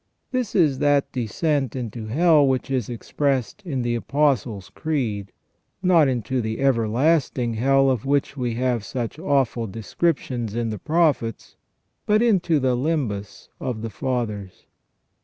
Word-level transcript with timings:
This 0.31 0.55
is 0.55 0.79
that 0.79 1.11
descent 1.11 1.75
into 1.75 2.07
hell 2.07 2.47
which 2.47 2.71
is 2.71 2.89
expressed 2.89 3.61
in 3.63 3.83
the 3.83 3.93
Apostles' 3.93 4.71
Creed; 4.73 5.31
not 5.83 6.07
into 6.07 6.41
the 6.41 6.59
everlasting 6.59 7.53
hell 7.53 7.87
of 7.87 8.03
which 8.03 8.35
we 8.35 8.55
have 8.55 8.83
such 8.83 9.19
awful 9.19 9.67
descriptions 9.67 10.55
in 10.55 10.71
the 10.71 10.79
Prophets, 10.79 11.55
but 12.07 12.23
into 12.23 12.59
the 12.59 12.75
limbus 12.75 13.49
of 13.59 13.83
the 13.83 13.91
Fathers. 13.91 14.65